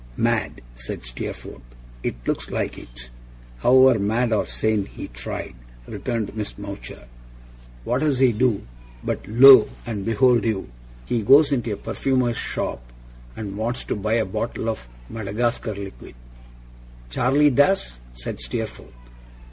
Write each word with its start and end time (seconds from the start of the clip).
'Mad!' 0.17 0.61
said 0.75 1.03
Steerforth. 1.03 1.61
'It 2.01 2.15
looks 2.25 2.49
like 2.49 2.75
it. 2.75 3.11
However, 3.59 3.99
mad 3.99 4.33
or 4.33 4.47
sane, 4.47 4.87
he 4.87 5.07
tried,' 5.07 5.53
returned 5.85 6.35
Miss 6.35 6.57
Mowcher. 6.57 7.07
'What 7.83 7.99
does 7.99 8.17
he 8.17 8.31
do, 8.31 8.65
but, 9.03 9.19
lo 9.27 9.69
and 9.85 10.03
behold 10.03 10.43
you, 10.43 10.71
he 11.05 11.21
goes 11.21 11.51
into 11.51 11.71
a 11.73 11.77
perfumer's 11.77 12.35
shop, 12.35 12.81
and 13.35 13.55
wants 13.55 13.83
to 13.83 13.95
buy 13.95 14.13
a 14.13 14.25
bottle 14.25 14.69
of 14.71 14.87
the 15.07 15.13
Madagascar 15.13 15.75
Liquid.' 15.75 16.15
'Charley 17.11 17.51
does?' 17.51 17.99
said 18.15 18.39
Steerforth. 18.39 18.91